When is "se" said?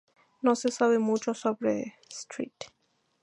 0.55-0.71